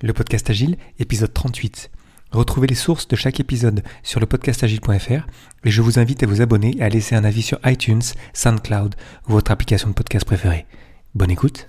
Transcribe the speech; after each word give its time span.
Le 0.00 0.12
podcast 0.12 0.48
Agile, 0.48 0.76
épisode 1.00 1.34
38. 1.34 1.90
Retrouvez 2.30 2.68
les 2.68 2.76
sources 2.76 3.08
de 3.08 3.16
chaque 3.16 3.40
épisode 3.40 3.82
sur 4.04 4.20
le 4.20 4.26
podcastagile.fr 4.26 5.26
et 5.64 5.70
je 5.70 5.82
vous 5.82 5.98
invite 5.98 6.22
à 6.22 6.26
vous 6.26 6.40
abonner 6.40 6.76
et 6.76 6.82
à 6.82 6.88
laisser 6.88 7.16
un 7.16 7.24
avis 7.24 7.42
sur 7.42 7.58
iTunes, 7.64 8.02
SoundCloud 8.32 8.94
ou 9.28 9.32
votre 9.32 9.50
application 9.50 9.88
de 9.88 9.94
podcast 9.94 10.24
préférée. 10.24 10.66
Bonne 11.16 11.32
écoute 11.32 11.68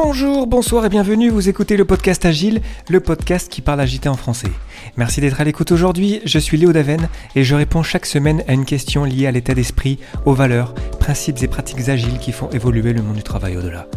Bonjour, 0.00 0.46
bonsoir 0.46 0.86
et 0.86 0.88
bienvenue, 0.88 1.28
vous 1.28 1.48
écoutez 1.48 1.76
le 1.76 1.84
podcast 1.84 2.24
Agile, 2.24 2.62
le 2.88 3.00
podcast 3.00 3.50
qui 3.50 3.60
parle 3.60 3.80
agité 3.80 4.08
en 4.08 4.14
français. 4.14 4.52
Merci 4.96 5.20
d'être 5.20 5.40
à 5.40 5.44
l'écoute 5.44 5.72
aujourd'hui, 5.72 6.20
je 6.24 6.38
suis 6.38 6.56
Léo 6.56 6.72
Daven 6.72 7.08
et 7.34 7.42
je 7.42 7.56
réponds 7.56 7.82
chaque 7.82 8.06
semaine 8.06 8.44
à 8.46 8.52
une 8.52 8.64
question 8.64 9.02
liée 9.02 9.26
à 9.26 9.32
l'état 9.32 9.54
d'esprit, 9.54 9.98
aux 10.24 10.34
valeurs, 10.34 10.72
principes 11.00 11.42
et 11.42 11.48
pratiques 11.48 11.88
agiles 11.88 12.20
qui 12.20 12.30
font 12.30 12.48
évoluer 12.50 12.92
le 12.92 13.02
monde 13.02 13.16
du 13.16 13.24
travail 13.24 13.56
au-delà. 13.56 13.88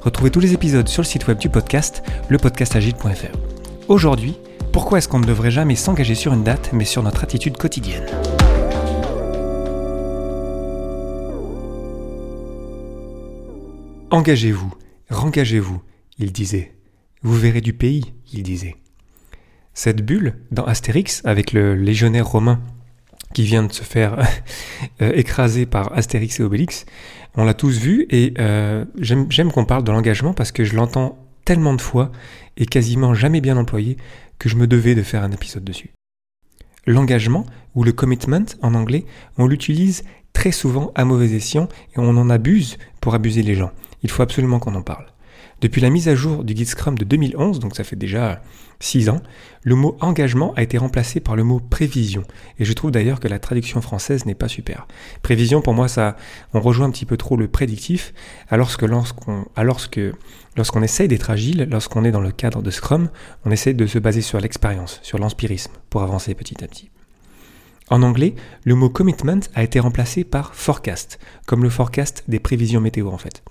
Retrouvez 0.00 0.30
tous 0.30 0.40
les 0.40 0.54
épisodes 0.54 0.88
sur 0.88 1.02
le 1.02 1.06
site 1.06 1.28
web 1.28 1.36
du 1.36 1.50
podcast, 1.50 2.02
lepodcastagile.fr. 2.30 3.36
Aujourd'hui, 3.88 4.38
pourquoi 4.72 4.96
est-ce 4.96 5.08
qu'on 5.08 5.20
ne 5.20 5.26
devrait 5.26 5.50
jamais 5.50 5.76
s'engager 5.76 6.14
sur 6.14 6.32
une 6.32 6.42
date 6.42 6.70
mais 6.72 6.86
sur 6.86 7.02
notre 7.02 7.22
attitude 7.22 7.58
quotidienne? 7.58 8.06
Engagez-vous. 14.10 14.72
Rengagez-vous, 15.10 15.82
il 16.18 16.30
disait. 16.30 16.72
Vous 17.22 17.34
verrez 17.34 17.60
du 17.60 17.72
pays, 17.72 18.14
il 18.32 18.44
disait. 18.44 18.76
Cette 19.74 20.04
bulle, 20.04 20.34
dans 20.52 20.64
Astérix, 20.64 21.20
avec 21.24 21.52
le 21.52 21.74
légionnaire 21.74 22.28
romain 22.28 22.60
qui 23.34 23.42
vient 23.42 23.64
de 23.64 23.72
se 23.72 23.82
faire 23.82 24.24
euh, 25.02 25.12
écraser 25.14 25.66
par 25.66 25.92
Astérix 25.92 26.38
et 26.38 26.44
Obélix, 26.44 26.86
on 27.34 27.44
l'a 27.44 27.54
tous 27.54 27.78
vu 27.78 28.06
et 28.10 28.34
euh, 28.38 28.84
j'aime 28.98 29.52
qu'on 29.52 29.64
parle 29.64 29.82
de 29.82 29.90
l'engagement 29.90 30.32
parce 30.32 30.52
que 30.52 30.62
je 30.64 30.76
l'entends 30.76 31.18
tellement 31.44 31.74
de 31.74 31.80
fois 31.80 32.12
et 32.56 32.66
quasiment 32.66 33.12
jamais 33.12 33.40
bien 33.40 33.56
employé 33.56 33.96
que 34.38 34.48
je 34.48 34.56
me 34.56 34.68
devais 34.68 34.94
de 34.94 35.02
faire 35.02 35.24
un 35.24 35.32
épisode 35.32 35.64
dessus. 35.64 35.90
L'engagement, 36.86 37.46
ou 37.74 37.82
le 37.82 37.92
commitment 37.92 38.46
en 38.62 38.74
anglais, 38.74 39.04
on 39.38 39.46
l'utilise 39.46 40.04
très 40.32 40.52
souvent 40.52 40.92
à 40.94 41.04
mauvais 41.04 41.32
escient 41.32 41.68
et 41.94 41.98
on 41.98 42.16
en 42.16 42.30
abuse 42.30 42.78
pour 43.00 43.14
abuser 43.14 43.42
les 43.42 43.54
gens 43.56 43.72
il 44.02 44.10
faut 44.10 44.22
absolument 44.22 44.58
qu'on 44.58 44.74
en 44.74 44.82
parle. 44.82 45.06
Depuis 45.60 45.82
la 45.82 45.90
mise 45.90 46.08
à 46.08 46.14
jour 46.14 46.42
du 46.42 46.54
guide 46.54 46.68
Scrum 46.68 46.96
de 46.96 47.04
2011, 47.04 47.58
donc 47.58 47.76
ça 47.76 47.84
fait 47.84 47.96
déjà 47.96 48.40
6 48.80 49.10
ans, 49.10 49.20
le 49.62 49.74
mot 49.74 49.96
engagement 50.00 50.54
a 50.54 50.62
été 50.62 50.78
remplacé 50.78 51.20
par 51.20 51.36
le 51.36 51.44
mot 51.44 51.60
prévision. 51.60 52.22
Et 52.58 52.64
je 52.64 52.72
trouve 52.72 52.90
d'ailleurs 52.90 53.20
que 53.20 53.28
la 53.28 53.38
traduction 53.38 53.82
française 53.82 54.24
n'est 54.24 54.34
pas 54.34 54.48
super. 54.48 54.86
Prévision, 55.20 55.60
pour 55.60 55.74
moi, 55.74 55.86
ça, 55.86 56.16
on 56.54 56.60
rejoint 56.60 56.86
un 56.86 56.90
petit 56.90 57.04
peu 57.04 57.18
trop 57.18 57.36
le 57.36 57.46
prédictif, 57.46 58.14
alors 58.48 58.74
que 58.74 58.86
lorsqu'on, 58.86 59.44
alors 59.54 59.80
essaye 60.82 61.08
d'être 61.08 61.28
agile, 61.28 61.68
lorsqu'on 61.70 62.04
est 62.04 62.10
dans 62.10 62.22
le 62.22 62.32
cadre 62.32 62.62
de 62.62 62.70
Scrum, 62.70 63.10
on 63.44 63.50
essaie 63.50 63.74
de 63.74 63.86
se 63.86 63.98
baser 63.98 64.22
sur 64.22 64.40
l'expérience, 64.40 64.98
sur 65.02 65.18
l'empirisme, 65.18 65.72
pour 65.90 66.02
avancer 66.02 66.34
petit 66.34 66.64
à 66.64 66.68
petit. 66.68 66.90
En 67.90 68.02
anglais, 68.02 68.34
le 68.64 68.76
mot 68.76 68.88
commitment 68.88 69.40
a 69.54 69.62
été 69.62 69.78
remplacé 69.78 70.24
par 70.24 70.54
forecast, 70.54 71.18
comme 71.46 71.64
le 71.64 71.70
forecast 71.70 72.24
des 72.28 72.38
prévisions 72.38 72.80
météo 72.80 73.08
en 73.08 73.18
fait. 73.18 73.42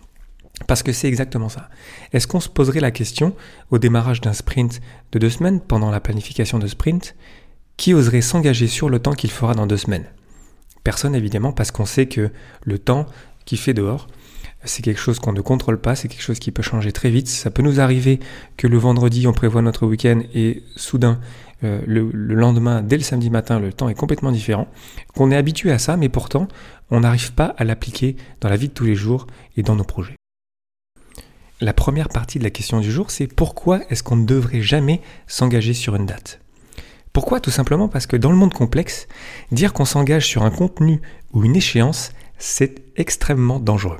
Parce 0.67 0.83
que 0.83 0.91
c'est 0.91 1.07
exactement 1.07 1.49
ça. 1.49 1.69
Est-ce 2.13 2.27
qu'on 2.27 2.39
se 2.39 2.49
poserait 2.49 2.79
la 2.79 2.91
question, 2.91 3.35
au 3.71 3.79
démarrage 3.79 4.21
d'un 4.21 4.33
sprint 4.33 4.81
de 5.11 5.19
deux 5.19 5.29
semaines, 5.29 5.61
pendant 5.61 5.91
la 5.91 5.99
planification 5.99 6.59
de 6.59 6.67
sprint, 6.67 7.15
qui 7.77 7.93
oserait 7.93 8.21
s'engager 8.21 8.67
sur 8.67 8.89
le 8.89 8.99
temps 8.99 9.13
qu'il 9.13 9.31
fera 9.31 9.53
dans 9.53 9.67
deux 9.67 9.77
semaines? 9.77 10.05
Personne 10.83 11.15
évidemment, 11.15 11.51
parce 11.51 11.71
qu'on 11.71 11.85
sait 11.85 12.07
que 12.07 12.29
le 12.63 12.79
temps 12.79 13.05
qui 13.45 13.57
fait 13.57 13.73
dehors, 13.73 14.07
c'est 14.65 14.81
quelque 14.81 14.99
chose 14.99 15.19
qu'on 15.19 15.33
ne 15.33 15.41
contrôle 15.41 15.79
pas, 15.79 15.95
c'est 15.95 16.07
quelque 16.07 16.21
chose 16.21 16.39
qui 16.39 16.51
peut 16.51 16.61
changer 16.61 16.91
très 16.91 17.09
vite. 17.09 17.27
Ça 17.27 17.49
peut 17.49 17.61
nous 17.61 17.79
arriver 17.79 18.19
que 18.57 18.67
le 18.67 18.77
vendredi, 18.77 19.25
on 19.27 19.33
prévoit 19.33 19.61
notre 19.61 19.87
week-end 19.87 20.21
et 20.33 20.63
soudain, 20.75 21.19
euh, 21.63 21.81
le, 21.85 22.09
le, 22.13 22.35
lendemain, 22.35 22.81
dès 22.81 22.97
le 22.97 23.03
samedi 23.03 23.29
matin, 23.29 23.59
le 23.59 23.73
temps 23.73 23.89
est 23.89 23.95
complètement 23.95 24.31
différent. 24.31 24.67
Qu'on 25.15 25.31
est 25.31 25.37
habitué 25.37 25.71
à 25.71 25.79
ça, 25.79 25.97
mais 25.97 26.09
pourtant, 26.09 26.47
on 26.91 27.01
n'arrive 27.01 27.33
pas 27.33 27.53
à 27.57 27.63
l'appliquer 27.63 28.15
dans 28.41 28.49
la 28.49 28.57
vie 28.57 28.67
de 28.67 28.73
tous 28.73 28.85
les 28.85 28.95
jours 28.95 29.27
et 29.55 29.63
dans 29.63 29.75
nos 29.75 29.83
projets. 29.83 30.18
La 31.61 31.73
première 31.73 32.07
partie 32.07 32.39
de 32.39 32.45
la 32.45 32.51
question 32.51 32.79
du 32.79 32.89
jour, 32.89 33.11
c'est 33.11 33.27
pourquoi 33.27 33.81
est-ce 33.89 34.01
qu'on 34.01 34.15
ne 34.15 34.25
devrait 34.25 34.61
jamais 34.61 35.01
s'engager 35.27 35.73
sur 35.73 35.93
une 35.97 36.05
date? 36.05 36.39
Pourquoi? 37.11 37.41
Tout 37.41 37.51
simplement 37.51 37.89
parce 37.89 38.07
que 38.07 38.15
dans 38.15 38.31
le 38.31 38.37
monde 38.37 38.53
complexe, 38.53 39.09
dire 39.51 39.73
qu'on 39.73 39.83
s'engage 39.83 40.25
sur 40.25 40.43
un 40.43 40.51
contenu 40.51 41.01
ou 41.33 41.43
une 41.43 41.57
échéance, 41.57 42.13
c'est 42.37 42.81
extrêmement 42.95 43.59
dangereux. 43.59 43.99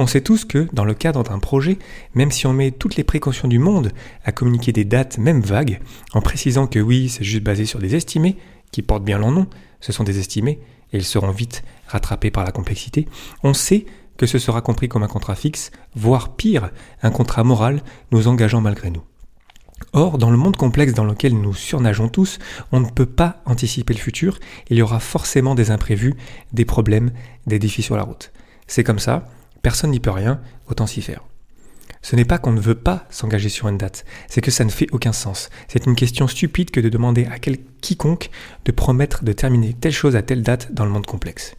On 0.00 0.08
sait 0.08 0.22
tous 0.22 0.44
que, 0.44 0.66
dans 0.72 0.84
le 0.84 0.94
cadre 0.94 1.22
d'un 1.22 1.38
projet, 1.38 1.78
même 2.14 2.32
si 2.32 2.48
on 2.48 2.52
met 2.52 2.72
toutes 2.72 2.96
les 2.96 3.04
précautions 3.04 3.46
du 3.46 3.60
monde 3.60 3.92
à 4.24 4.32
communiquer 4.32 4.72
des 4.72 4.84
dates, 4.84 5.18
même 5.18 5.40
vagues, 5.40 5.78
en 6.14 6.20
précisant 6.20 6.66
que 6.66 6.80
oui, 6.80 7.10
c'est 7.10 7.22
juste 7.22 7.44
basé 7.44 7.64
sur 7.64 7.78
des 7.78 7.94
estimés, 7.94 8.38
qui 8.72 8.82
portent 8.82 9.04
bien 9.04 9.18
leur 9.18 9.30
nom, 9.30 9.46
ce 9.80 9.92
sont 9.92 10.02
des 10.02 10.18
estimés, 10.18 10.58
et 10.92 10.96
ils 10.96 11.04
seront 11.04 11.30
vite 11.30 11.62
rattrapés 11.86 12.32
par 12.32 12.44
la 12.44 12.50
complexité, 12.50 13.06
on 13.44 13.54
sait 13.54 13.86
que 14.18 14.26
ce 14.26 14.38
sera 14.38 14.60
compris 14.60 14.88
comme 14.88 15.02
un 15.02 15.08
contrat 15.08 15.34
fixe, 15.34 15.70
voire 15.94 16.34
pire, 16.36 16.70
un 17.02 17.10
contrat 17.10 17.44
moral 17.44 17.82
nous 18.10 18.28
engageant 18.28 18.60
malgré 18.60 18.90
nous. 18.90 19.02
Or, 19.92 20.18
dans 20.18 20.30
le 20.30 20.36
monde 20.36 20.56
complexe 20.56 20.92
dans 20.92 21.04
lequel 21.04 21.40
nous 21.40 21.54
surnageons 21.54 22.08
tous, 22.08 22.38
on 22.72 22.80
ne 22.80 22.90
peut 22.90 23.06
pas 23.06 23.40
anticiper 23.46 23.94
le 23.94 24.00
futur, 24.00 24.38
il 24.68 24.76
y 24.76 24.82
aura 24.82 25.00
forcément 25.00 25.54
des 25.54 25.70
imprévus, 25.70 26.14
des 26.52 26.64
problèmes, 26.64 27.12
des 27.46 27.58
défis 27.58 27.82
sur 27.82 27.96
la 27.96 28.02
route. 28.02 28.32
C'est 28.66 28.84
comme 28.84 28.98
ça, 28.98 29.28
personne 29.62 29.90
n'y 29.90 30.00
peut 30.00 30.10
rien, 30.10 30.40
autant 30.68 30.86
s'y 30.86 31.00
faire. 31.00 31.22
Ce 32.02 32.16
n'est 32.16 32.24
pas 32.24 32.38
qu'on 32.38 32.52
ne 32.52 32.60
veut 32.60 32.74
pas 32.74 33.06
s'engager 33.10 33.48
sur 33.48 33.68
une 33.68 33.78
date, 33.78 34.04
c'est 34.28 34.40
que 34.40 34.50
ça 34.50 34.64
ne 34.64 34.70
fait 34.70 34.86
aucun 34.92 35.12
sens. 35.12 35.48
C'est 35.68 35.86
une 35.86 35.96
question 35.96 36.28
stupide 36.28 36.70
que 36.70 36.80
de 36.80 36.88
demander 36.88 37.26
à 37.26 37.38
quel 37.38 37.58
quiconque 37.80 38.30
de 38.64 38.72
promettre 38.72 39.24
de 39.24 39.32
terminer 39.32 39.74
telle 39.74 39.92
chose 39.92 40.16
à 40.16 40.22
telle 40.22 40.42
date 40.42 40.72
dans 40.72 40.84
le 40.84 40.90
monde 40.90 41.06
complexe. 41.06 41.54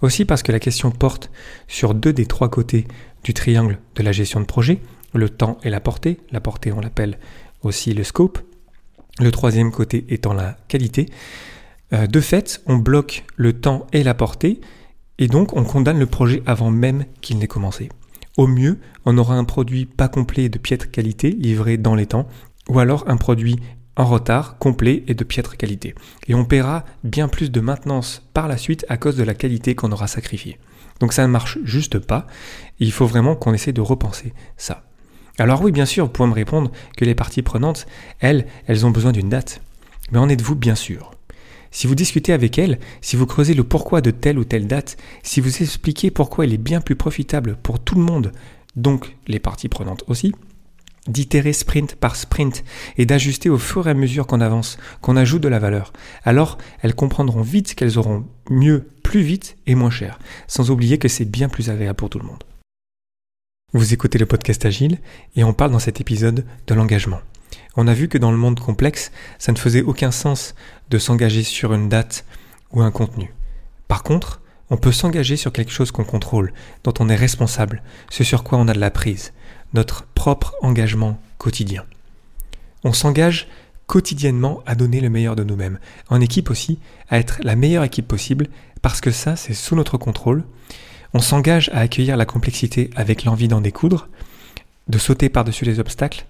Aussi 0.00 0.24
parce 0.24 0.42
que 0.42 0.52
la 0.52 0.60
question 0.60 0.90
porte 0.90 1.30
sur 1.68 1.94
deux 1.94 2.12
des 2.12 2.26
trois 2.26 2.48
côtés 2.48 2.86
du 3.22 3.34
triangle 3.34 3.78
de 3.94 4.02
la 4.02 4.12
gestion 4.12 4.40
de 4.40 4.46
projet, 4.46 4.80
le 5.14 5.28
temps 5.28 5.58
et 5.64 5.70
la 5.70 5.80
portée. 5.80 6.18
La 6.30 6.40
portée, 6.40 6.72
on 6.72 6.80
l'appelle 6.80 7.18
aussi 7.62 7.94
le 7.94 8.04
scope. 8.04 8.38
Le 9.20 9.30
troisième 9.30 9.70
côté 9.70 10.04
étant 10.08 10.34
la 10.34 10.56
qualité. 10.68 11.06
Euh, 11.92 12.06
de 12.06 12.20
fait, 12.20 12.62
on 12.66 12.76
bloque 12.76 13.24
le 13.36 13.52
temps 13.52 13.86
et 13.92 14.02
la 14.02 14.14
portée, 14.14 14.60
et 15.18 15.28
donc 15.28 15.56
on 15.56 15.62
condamne 15.62 15.98
le 15.98 16.06
projet 16.06 16.42
avant 16.46 16.70
même 16.70 17.04
qu'il 17.20 17.38
n'ait 17.38 17.46
commencé. 17.46 17.88
Au 18.36 18.48
mieux, 18.48 18.80
on 19.04 19.16
aura 19.16 19.36
un 19.36 19.44
produit 19.44 19.86
pas 19.86 20.08
complet 20.08 20.48
de 20.48 20.58
piètre 20.58 20.90
qualité 20.90 21.30
livré 21.30 21.76
dans 21.76 21.94
les 21.94 22.06
temps, 22.06 22.26
ou 22.68 22.80
alors 22.80 23.04
un 23.06 23.16
produit 23.16 23.60
en 23.96 24.04
retard, 24.04 24.58
complet 24.58 25.04
et 25.06 25.14
de 25.14 25.24
piètre 25.24 25.56
qualité. 25.56 25.94
Et 26.28 26.34
on 26.34 26.44
paiera 26.44 26.84
bien 27.04 27.28
plus 27.28 27.50
de 27.50 27.60
maintenance 27.60 28.22
par 28.34 28.48
la 28.48 28.56
suite 28.56 28.84
à 28.88 28.96
cause 28.96 29.16
de 29.16 29.22
la 29.22 29.34
qualité 29.34 29.74
qu'on 29.74 29.92
aura 29.92 30.06
sacrifiée. 30.06 30.58
Donc 31.00 31.12
ça 31.12 31.22
ne 31.22 31.32
marche 31.32 31.58
juste 31.64 31.98
pas, 31.98 32.26
il 32.78 32.92
faut 32.92 33.06
vraiment 33.06 33.36
qu'on 33.36 33.54
essaie 33.54 33.72
de 33.72 33.80
repenser 33.80 34.32
ça. 34.56 34.84
Alors 35.38 35.62
oui, 35.62 35.72
bien 35.72 35.86
sûr, 35.86 36.06
vous 36.06 36.12
pouvez 36.12 36.28
me 36.28 36.34
répondre 36.34 36.70
que 36.96 37.04
les 37.04 37.14
parties 37.14 37.42
prenantes, 37.42 37.86
elles, 38.20 38.46
elles 38.66 38.86
ont 38.86 38.90
besoin 38.90 39.12
d'une 39.12 39.28
date. 39.28 39.60
Mais 40.12 40.18
en 40.18 40.28
êtes-vous 40.28 40.54
bien 40.54 40.76
sûr? 40.76 41.10
Si 41.72 41.88
vous 41.88 41.96
discutez 41.96 42.32
avec 42.32 42.56
elles, 42.56 42.78
si 43.00 43.16
vous 43.16 43.26
creusez 43.26 43.54
le 43.54 43.64
pourquoi 43.64 44.00
de 44.00 44.12
telle 44.12 44.38
ou 44.38 44.44
telle 44.44 44.68
date, 44.68 44.96
si 45.24 45.40
vous 45.40 45.60
expliquez 45.60 46.12
pourquoi 46.12 46.46
il 46.46 46.54
est 46.54 46.58
bien 46.58 46.80
plus 46.80 46.94
profitable 46.94 47.56
pour 47.64 47.80
tout 47.80 47.96
le 47.96 48.02
monde, 48.02 48.30
donc 48.76 49.16
les 49.26 49.40
parties 49.40 49.68
prenantes 49.68 50.04
aussi, 50.06 50.32
d'itérer 51.06 51.52
sprint 51.52 51.94
par 51.96 52.16
sprint 52.16 52.64
et 52.96 53.06
d'ajuster 53.06 53.50
au 53.50 53.58
fur 53.58 53.86
et 53.86 53.90
à 53.90 53.94
mesure 53.94 54.26
qu'on 54.26 54.40
avance, 54.40 54.78
qu'on 55.00 55.16
ajoute 55.16 55.42
de 55.42 55.48
la 55.48 55.58
valeur. 55.58 55.92
Alors, 56.24 56.58
elles 56.82 56.94
comprendront 56.94 57.42
vite 57.42 57.74
qu'elles 57.74 57.98
auront 57.98 58.24
mieux, 58.50 58.88
plus 59.02 59.22
vite 59.22 59.56
et 59.66 59.74
moins 59.74 59.90
cher, 59.90 60.18
sans 60.46 60.70
oublier 60.70 60.98
que 60.98 61.08
c'est 61.08 61.24
bien 61.24 61.48
plus 61.48 61.70
agréable 61.70 61.96
pour 61.96 62.10
tout 62.10 62.18
le 62.18 62.26
monde. 62.26 62.42
Vous 63.72 63.92
écoutez 63.92 64.18
le 64.18 64.26
podcast 64.26 64.64
Agile 64.64 64.98
et 65.34 65.44
on 65.44 65.52
parle 65.52 65.72
dans 65.72 65.78
cet 65.78 66.00
épisode 66.00 66.44
de 66.66 66.74
l'engagement. 66.74 67.20
On 67.76 67.88
a 67.88 67.94
vu 67.94 68.08
que 68.08 68.18
dans 68.18 68.30
le 68.30 68.36
monde 68.36 68.60
complexe, 68.60 69.10
ça 69.38 69.52
ne 69.52 69.58
faisait 69.58 69.82
aucun 69.82 70.12
sens 70.12 70.54
de 70.90 70.98
s'engager 70.98 71.42
sur 71.42 71.74
une 71.74 71.88
date 71.88 72.24
ou 72.70 72.82
un 72.82 72.92
contenu. 72.92 73.34
Par 73.88 74.04
contre, 74.04 74.40
on 74.70 74.76
peut 74.76 74.92
s'engager 74.92 75.36
sur 75.36 75.52
quelque 75.52 75.72
chose 75.72 75.90
qu'on 75.90 76.04
contrôle, 76.04 76.52
dont 76.84 76.94
on 77.00 77.08
est 77.08 77.16
responsable, 77.16 77.82
ce 78.10 78.24
sur 78.24 78.44
quoi 78.44 78.58
on 78.58 78.68
a 78.68 78.74
de 78.74 78.80
la 78.80 78.90
prise, 78.90 79.32
notre 79.72 80.04
engagement 80.62 81.20
quotidien. 81.38 81.84
On 82.84 82.92
s'engage 82.92 83.48
quotidiennement 83.86 84.62
à 84.66 84.74
donner 84.74 85.00
le 85.00 85.10
meilleur 85.10 85.36
de 85.36 85.44
nous-mêmes, 85.44 85.78
en 86.08 86.20
équipe 86.20 86.50
aussi, 86.50 86.78
à 87.08 87.18
être 87.18 87.38
la 87.42 87.56
meilleure 87.56 87.84
équipe 87.84 88.08
possible, 88.08 88.48
parce 88.82 89.00
que 89.00 89.10
ça, 89.10 89.36
c'est 89.36 89.54
sous 89.54 89.76
notre 89.76 89.98
contrôle. 89.98 90.44
On 91.12 91.20
s'engage 91.20 91.70
à 91.72 91.80
accueillir 91.80 92.16
la 92.16 92.26
complexité 92.26 92.90
avec 92.96 93.24
l'envie 93.24 93.48
d'en 93.48 93.60
découdre, 93.60 94.08
de 94.88 94.98
sauter 94.98 95.28
par-dessus 95.28 95.64
les 95.64 95.80
obstacles, 95.80 96.26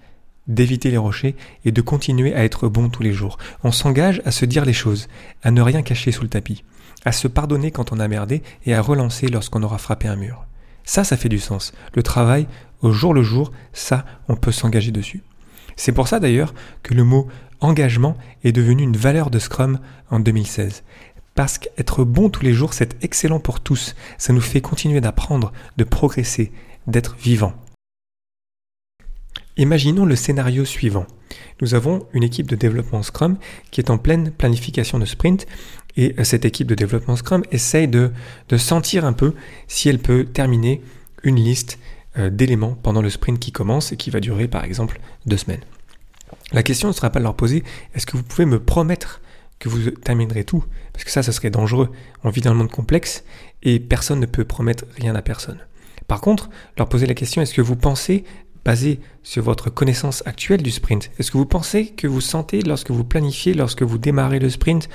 d'éviter 0.47 0.91
les 0.91 0.97
rochers 0.97 1.35
et 1.63 1.71
de 1.71 1.81
continuer 1.81 2.35
à 2.35 2.43
être 2.43 2.67
bon 2.67 2.89
tous 2.89 3.03
les 3.03 3.13
jours. 3.13 3.37
On 3.63 3.71
s'engage 3.71 4.21
à 4.25 4.31
se 4.31 4.45
dire 4.45 4.65
les 4.65 4.73
choses, 4.73 5.07
à 5.43 5.51
ne 5.51 5.61
rien 5.61 5.81
cacher 5.81 6.11
sous 6.11 6.23
le 6.23 6.29
tapis, 6.29 6.63
à 7.03 7.11
se 7.11 7.27
pardonner 7.27 7.71
quand 7.71 7.91
on 7.91 7.99
a 7.99 8.07
merdé 8.07 8.43
et 8.65 8.75
à 8.75 8.81
relancer 8.81 9.27
lorsqu'on 9.27 9.63
aura 9.63 9.77
frappé 9.77 10.07
un 10.07 10.15
mur. 10.15 10.45
Ça, 10.85 11.03
ça 11.03 11.17
fait 11.17 11.29
du 11.29 11.39
sens. 11.39 11.73
Le 11.95 12.03
travail, 12.03 12.47
au 12.85 12.91
jour 12.91 13.13
le 13.13 13.23
jour, 13.23 13.51
ça, 13.73 14.05
on 14.27 14.35
peut 14.35 14.51
s'engager 14.51 14.91
dessus. 14.91 15.23
C'est 15.75 15.91
pour 15.91 16.07
ça 16.07 16.19
d'ailleurs 16.19 16.53
que 16.83 16.93
le 16.93 17.03
mot 17.03 17.27
engagement 17.59 18.17
est 18.43 18.51
devenu 18.51 18.83
une 18.83 18.97
valeur 18.97 19.29
de 19.29 19.39
Scrum 19.39 19.79
en 20.09 20.19
2016. 20.19 20.83
Parce 21.33 21.57
qu'être 21.57 22.03
bon 22.03 22.29
tous 22.29 22.43
les 22.43 22.53
jours, 22.53 22.73
c'est 22.73 23.03
excellent 23.03 23.39
pour 23.39 23.59
tous. 23.59 23.95
Ça 24.17 24.33
nous 24.33 24.41
fait 24.41 24.61
continuer 24.61 25.01
d'apprendre, 25.01 25.51
de 25.77 25.83
progresser, 25.83 26.51
d'être 26.87 27.15
vivant. 27.17 27.53
Imaginons 29.57 30.05
le 30.05 30.15
scénario 30.15 30.63
suivant. 30.63 31.07
Nous 31.61 31.73
avons 31.73 32.05
une 32.13 32.23
équipe 32.23 32.47
de 32.47 32.55
développement 32.55 33.03
Scrum 33.03 33.37
qui 33.71 33.81
est 33.81 33.89
en 33.89 33.97
pleine 33.97 34.31
planification 34.31 34.99
de 34.99 35.05
sprint 35.05 35.47
et 35.97 36.13
cette 36.23 36.45
équipe 36.45 36.67
de 36.67 36.75
développement 36.75 37.15
Scrum 37.15 37.43
essaye 37.51 37.87
de, 37.87 38.11
sentir 38.57 39.05
un 39.05 39.13
peu 39.13 39.33
si 39.67 39.89
elle 39.89 39.99
peut 39.99 40.25
terminer 40.25 40.81
une 41.23 41.37
liste 41.37 41.79
euh, 41.79 41.94
d'éléments 42.17 42.77
pendant 42.81 43.01
le 43.01 43.09
sprint 43.09 43.39
qui 43.39 43.51
commence 43.51 43.91
et 43.91 43.97
qui 43.97 44.09
va 44.09 44.19
durer 44.19 44.47
par 44.47 44.63
exemple 44.63 44.99
deux 45.25 45.37
semaines. 45.37 45.61
La 46.51 46.63
question 46.63 46.87
ne 46.87 46.93
sera 46.93 47.09
pas 47.09 47.19
de 47.19 47.23
leur 47.23 47.35
poser 47.35 47.63
est-ce 47.93 48.05
que 48.05 48.17
vous 48.17 48.23
pouvez 48.23 48.45
me 48.45 48.59
promettre 48.59 49.21
que 49.59 49.69
vous 49.69 49.89
terminerez 49.91 50.43
tout? 50.43 50.63
Parce 50.93 51.03
que 51.03 51.11
ça, 51.11 51.23
ça 51.23 51.31
serait 51.31 51.49
dangereux. 51.49 51.89
On 52.23 52.29
vit 52.29 52.41
dans 52.41 52.51
le 52.51 52.57
monde 52.57 52.71
complexe 52.71 53.23
et 53.63 53.79
personne 53.79 54.19
ne 54.19 54.25
peut 54.25 54.45
promettre 54.45 54.85
rien 54.97 55.15
à 55.15 55.21
personne. 55.21 55.59
Par 56.07 56.21
contre, 56.21 56.49
leur 56.77 56.87
poser 56.87 57.07
la 57.07 57.13
question 57.13 57.41
est-ce 57.41 57.53
que 57.53 57.61
vous 57.61 57.75
pensez 57.75 58.23
basé 58.63 58.99
sur 59.23 59.43
votre 59.43 59.69
connaissance 59.69 60.23
actuelle 60.25 60.63
du 60.63 60.71
sprint 60.71 61.11
Est-ce 61.19 61.31
que 61.31 61.37
vous 61.37 61.45
pensez 61.45 61.87
que 61.87 62.07
vous 62.07 62.21
sentez 62.21 62.61
lorsque 62.61 62.91
vous 62.91 63.03
planifiez, 63.03 63.53
lorsque 63.53 63.83
vous 63.83 63.97
démarrez 63.97 64.39
le 64.39 64.49
sprint, 64.49 64.89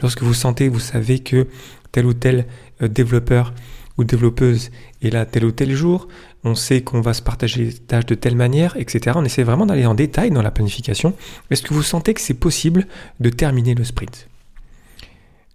lorsque 0.00 0.22
vous 0.22 0.34
sentez, 0.34 0.68
vous 0.68 0.80
savez 0.80 1.18
que 1.18 1.48
tel 1.92 2.06
ou 2.06 2.14
tel 2.14 2.46
euh, 2.82 2.88
développeur 2.88 3.52
ou 3.98 4.04
développeuse 4.04 4.70
est 5.02 5.10
là 5.10 5.26
tel 5.26 5.44
ou 5.44 5.52
tel 5.52 5.74
jour, 5.74 6.08
on 6.44 6.54
sait 6.54 6.82
qu'on 6.82 7.00
va 7.00 7.14
se 7.14 7.22
partager 7.22 7.64
les 7.64 7.72
tâches 7.72 8.06
de 8.06 8.14
telle 8.14 8.36
manière, 8.36 8.76
etc. 8.76 9.16
On 9.18 9.24
essaie 9.24 9.42
vraiment 9.42 9.66
d'aller 9.66 9.86
en 9.86 9.94
détail 9.94 10.30
dans 10.30 10.42
la 10.42 10.50
planification. 10.50 11.14
Est-ce 11.50 11.62
que 11.62 11.74
vous 11.74 11.82
sentez 11.82 12.14
que 12.14 12.20
c'est 12.20 12.34
possible 12.34 12.86
de 13.20 13.30
terminer 13.30 13.74
le 13.74 13.84
sprint? 13.84 14.28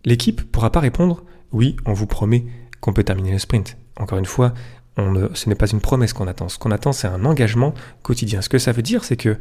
L'équipe 0.06 0.42
ne 0.42 0.46
pourra 0.46 0.72
pas 0.72 0.80
répondre 0.80 1.24
oui, 1.52 1.76
on 1.86 1.94
vous 1.94 2.08
promet 2.08 2.46
qu'on 2.80 2.94
peut 2.94 3.04
terminer 3.04 3.34
le 3.34 3.40
sprint. 3.40 3.78
Encore 3.98 4.18
une 4.18 4.26
fois, 4.26 4.54
ce 4.98 5.50
n'est 5.50 5.56
pas 5.56 5.70
une 5.70 5.82
promesse 5.82 6.14
qu'on 6.14 6.28
attend. 6.28 6.50
Ce 6.50 6.58
qu'on 6.58 6.72
attend, 6.72 6.92
c'est 6.92 7.08
un 7.08 7.26
engagement 7.26 7.74
quotidien. 8.02 8.42
Ce 8.42 8.50
que 8.50 8.58
ça 8.58 8.72
veut 8.72 8.82
dire, 8.82 9.04
c'est 9.04 9.18
que 9.18 9.38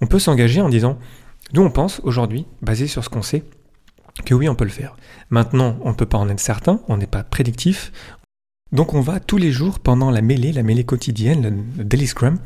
on 0.00 0.06
peut 0.06 0.18
s'engager 0.18 0.60
en 0.60 0.68
disant, 0.68 0.98
nous 1.52 1.62
on 1.62 1.70
pense 1.70 2.00
aujourd'hui, 2.02 2.46
basé 2.62 2.86
sur 2.86 3.04
ce 3.04 3.08
qu'on 3.08 3.22
sait, 3.22 3.44
que 4.24 4.34
oui, 4.34 4.48
on 4.48 4.54
peut 4.54 4.64
le 4.64 4.70
faire. 4.70 4.96
Maintenant, 5.30 5.76
on 5.82 5.90
ne 5.90 5.94
peut 5.94 6.06
pas 6.06 6.18
en 6.18 6.28
être 6.28 6.40
certain, 6.40 6.80
on 6.88 6.96
n'est 6.96 7.06
pas 7.06 7.22
prédictif. 7.24 7.92
Donc 8.74 8.92
on 8.92 9.00
va 9.00 9.20
tous 9.20 9.36
les 9.36 9.52
jours 9.52 9.78
pendant 9.78 10.10
la 10.10 10.20
mêlée, 10.20 10.50
la 10.50 10.64
mêlée 10.64 10.82
quotidienne, 10.82 11.64
le 11.76 11.84
daily 11.84 12.08
scrum, 12.08 12.38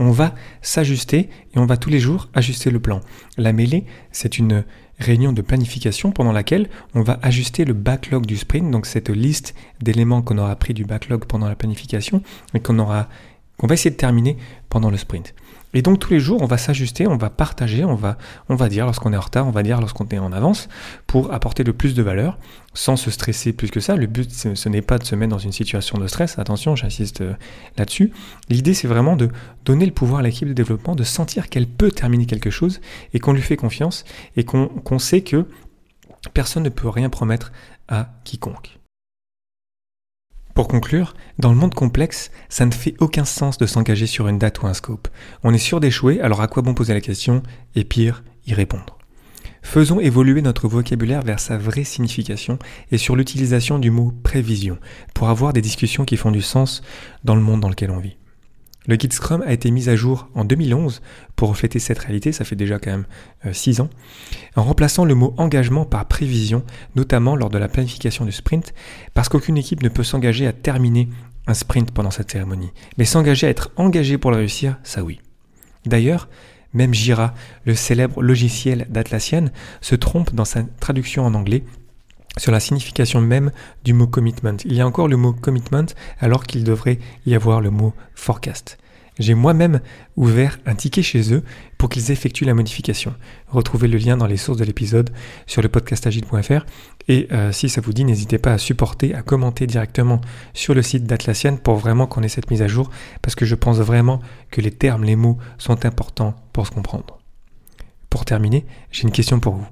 on 0.00 0.10
va 0.10 0.34
s'ajuster 0.60 1.30
et 1.54 1.58
on 1.60 1.64
va 1.64 1.76
tous 1.76 1.90
les 1.90 2.00
jours 2.00 2.28
ajuster 2.34 2.70
le 2.70 2.80
plan. 2.80 3.00
La 3.38 3.52
mêlée, 3.52 3.84
c'est 4.10 4.36
une 4.36 4.64
réunion 4.98 5.32
de 5.32 5.42
planification 5.42 6.10
pendant 6.10 6.32
laquelle 6.32 6.68
on 6.94 7.02
va 7.02 7.20
ajuster 7.22 7.64
le 7.64 7.72
backlog 7.72 8.26
du 8.26 8.36
sprint, 8.36 8.68
donc 8.68 8.84
cette 8.84 9.10
liste 9.10 9.54
d'éléments 9.80 10.22
qu'on 10.22 10.38
aura 10.38 10.56
pris 10.56 10.74
du 10.74 10.84
backlog 10.84 11.24
pendant 11.24 11.48
la 11.48 11.54
planification 11.54 12.20
et 12.52 12.58
qu'on 12.58 12.80
aura 12.80 13.08
qu'on 13.58 13.66
va 13.66 13.74
essayer 13.74 13.90
de 13.90 13.96
terminer 13.96 14.36
pendant 14.68 14.90
le 14.90 14.96
sprint. 14.96 15.34
Et 15.74 15.82
donc 15.82 15.98
tous 15.98 16.10
les 16.10 16.20
jours, 16.20 16.40
on 16.40 16.46
va 16.46 16.56
s'ajuster, 16.56 17.06
on 17.06 17.18
va 17.18 17.28
partager, 17.28 17.84
on 17.84 17.96
va, 17.96 18.16
on 18.48 18.54
va 18.54 18.70
dire 18.70 18.86
lorsqu'on 18.86 19.12
est 19.12 19.16
en 19.16 19.20
retard, 19.20 19.46
on 19.46 19.50
va 19.50 19.62
dire 19.62 19.78
lorsqu'on 19.78 20.08
est 20.08 20.18
en 20.18 20.32
avance, 20.32 20.70
pour 21.06 21.34
apporter 21.34 21.64
le 21.64 21.74
plus 21.74 21.94
de 21.94 22.02
valeur, 22.02 22.38
sans 22.72 22.96
se 22.96 23.10
stresser 23.10 23.52
plus 23.52 23.70
que 23.70 23.80
ça. 23.80 23.94
Le 23.94 24.06
but, 24.06 24.30
ce 24.30 24.68
n'est 24.70 24.80
pas 24.80 24.96
de 24.96 25.04
se 25.04 25.14
mettre 25.14 25.32
dans 25.32 25.38
une 25.38 25.52
situation 25.52 25.98
de 25.98 26.06
stress, 26.06 26.38
attention, 26.38 26.76
j'insiste 26.76 27.20
euh, 27.20 27.34
là-dessus. 27.76 28.10
L'idée, 28.48 28.72
c'est 28.72 28.88
vraiment 28.88 29.16
de 29.16 29.28
donner 29.66 29.84
le 29.84 29.92
pouvoir 29.92 30.20
à 30.20 30.22
l'équipe 30.22 30.48
de 30.48 30.54
développement, 30.54 30.94
de 30.94 31.04
sentir 31.04 31.50
qu'elle 31.50 31.66
peut 31.66 31.90
terminer 31.90 32.24
quelque 32.24 32.50
chose, 32.50 32.80
et 33.12 33.18
qu'on 33.18 33.34
lui 33.34 33.42
fait 33.42 33.56
confiance, 33.56 34.06
et 34.36 34.44
qu'on 34.44 34.98
sait 34.98 35.20
que 35.20 35.44
personne 36.32 36.62
ne 36.62 36.70
peut 36.70 36.88
rien 36.88 37.10
promettre 37.10 37.52
à 37.88 38.14
quiconque. 38.24 38.75
Pour 40.56 40.68
conclure, 40.68 41.12
dans 41.38 41.50
le 41.50 41.58
monde 41.58 41.74
complexe, 41.74 42.30
ça 42.48 42.64
ne 42.64 42.72
fait 42.72 42.94
aucun 42.98 43.26
sens 43.26 43.58
de 43.58 43.66
s'engager 43.66 44.06
sur 44.06 44.26
une 44.26 44.38
date 44.38 44.62
ou 44.62 44.66
un 44.66 44.72
scope. 44.72 45.06
On 45.44 45.52
est 45.52 45.58
sûr 45.58 45.80
d'échouer, 45.80 46.18
alors 46.22 46.40
à 46.40 46.48
quoi 46.48 46.62
bon 46.62 46.72
poser 46.72 46.94
la 46.94 47.02
question? 47.02 47.42
Et 47.74 47.84
pire, 47.84 48.24
y 48.46 48.54
répondre. 48.54 48.96
Faisons 49.60 50.00
évoluer 50.00 50.40
notre 50.40 50.66
vocabulaire 50.66 51.20
vers 51.20 51.40
sa 51.40 51.58
vraie 51.58 51.84
signification 51.84 52.58
et 52.90 52.96
sur 52.96 53.16
l'utilisation 53.16 53.78
du 53.78 53.90
mot 53.90 54.14
prévision 54.22 54.78
pour 55.12 55.28
avoir 55.28 55.52
des 55.52 55.60
discussions 55.60 56.06
qui 56.06 56.16
font 56.16 56.30
du 56.30 56.40
sens 56.40 56.80
dans 57.22 57.36
le 57.36 57.42
monde 57.42 57.60
dans 57.60 57.68
lequel 57.68 57.90
on 57.90 57.98
vit. 57.98 58.16
Le 58.86 58.96
guide 58.96 59.12
Scrum 59.12 59.42
a 59.46 59.52
été 59.52 59.70
mis 59.70 59.88
à 59.88 59.96
jour 59.96 60.28
en 60.34 60.44
2011 60.44 61.02
pour 61.34 61.48
refléter 61.48 61.78
cette 61.78 61.98
réalité, 61.98 62.32
ça 62.32 62.44
fait 62.44 62.56
déjà 62.56 62.78
quand 62.78 62.90
même 62.90 63.06
6 63.52 63.80
euh, 63.80 63.84
ans, 63.84 63.90
en 64.54 64.62
remplaçant 64.62 65.04
le 65.04 65.14
mot 65.14 65.34
engagement 65.38 65.84
par 65.84 66.06
prévision, 66.06 66.64
notamment 66.94 67.36
lors 67.36 67.50
de 67.50 67.58
la 67.58 67.68
planification 67.68 68.24
du 68.24 68.32
sprint, 68.32 68.74
parce 69.14 69.28
qu'aucune 69.28 69.58
équipe 69.58 69.82
ne 69.82 69.88
peut 69.88 70.04
s'engager 70.04 70.46
à 70.46 70.52
terminer 70.52 71.08
un 71.46 71.54
sprint 71.54 71.90
pendant 71.90 72.10
cette 72.10 72.30
cérémonie. 72.30 72.70
Mais 72.98 73.04
s'engager 73.04 73.46
à 73.46 73.50
être 73.50 73.70
engagé 73.76 74.18
pour 74.18 74.30
le 74.30 74.38
réussir, 74.38 74.78
ça 74.82 75.02
oui. 75.02 75.20
D'ailleurs, 75.84 76.28
même 76.72 76.94
Jira, 76.94 77.34
le 77.64 77.74
célèbre 77.74 78.22
logiciel 78.22 78.86
d'Atlassian, 78.90 79.46
se 79.80 79.94
trompe 79.94 80.34
dans 80.34 80.44
sa 80.44 80.62
traduction 80.80 81.24
en 81.24 81.34
anglais 81.34 81.64
sur 82.38 82.52
la 82.52 82.60
signification 82.60 83.20
même 83.20 83.50
du 83.84 83.92
mot 83.92 84.06
commitment. 84.06 84.56
Il 84.64 84.74
y 84.74 84.80
a 84.80 84.86
encore 84.86 85.08
le 85.08 85.16
mot 85.16 85.32
commitment 85.32 85.86
alors 86.20 86.44
qu'il 86.44 86.64
devrait 86.64 86.98
y 87.24 87.34
avoir 87.34 87.60
le 87.60 87.70
mot 87.70 87.94
forecast. 88.14 88.78
J'ai 89.18 89.34
moi-même 89.34 89.80
ouvert 90.16 90.58
un 90.66 90.74
ticket 90.74 91.02
chez 91.02 91.32
eux 91.32 91.42
pour 91.78 91.88
qu'ils 91.88 92.10
effectuent 92.10 92.44
la 92.44 92.52
modification. 92.52 93.14
Retrouvez 93.48 93.88
le 93.88 93.96
lien 93.96 94.18
dans 94.18 94.26
les 94.26 94.36
sources 94.36 94.58
de 94.58 94.64
l'épisode 94.64 95.10
sur 95.46 95.62
le 95.62 95.70
podcastagile.fr 95.70 96.66
et 97.08 97.26
euh, 97.32 97.50
si 97.50 97.70
ça 97.70 97.80
vous 97.80 97.94
dit, 97.94 98.04
n'hésitez 98.04 98.36
pas 98.36 98.52
à 98.52 98.58
supporter, 98.58 99.14
à 99.14 99.22
commenter 99.22 99.66
directement 99.66 100.20
sur 100.52 100.74
le 100.74 100.82
site 100.82 101.04
d'Atlassian 101.04 101.56
pour 101.56 101.76
vraiment 101.76 102.06
qu'on 102.06 102.22
ait 102.22 102.28
cette 102.28 102.50
mise 102.50 102.60
à 102.60 102.68
jour 102.68 102.90
parce 103.22 103.34
que 103.34 103.46
je 103.46 103.54
pense 103.54 103.78
vraiment 103.78 104.20
que 104.50 104.60
les 104.60 104.72
termes, 104.72 105.04
les 105.04 105.16
mots 105.16 105.38
sont 105.56 105.86
importants 105.86 106.34
pour 106.52 106.66
se 106.66 106.72
comprendre. 106.72 107.18
Pour 108.10 108.26
terminer, 108.26 108.66
j'ai 108.90 109.04
une 109.04 109.12
question 109.12 109.40
pour 109.40 109.54
vous. 109.54 109.66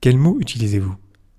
Quels 0.00 0.18
mots 0.18 0.38
utilisez-vous? 0.40 0.94